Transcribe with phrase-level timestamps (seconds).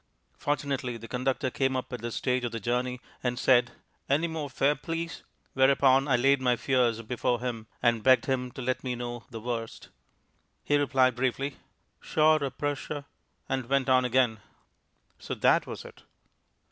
[0.35, 3.73] Fortunately the conductor came up at this stage of the journey and said
[4.09, 5.21] "Ennimorfairplees,"
[5.53, 9.39] whereupon I laid my fears before him and begged him to let me know the
[9.39, 9.89] worst.
[10.63, 11.57] He replied briefly,
[12.01, 13.05] "Shorerpersher,"
[13.47, 14.39] and went down again.
[15.19, 16.01] So that was it.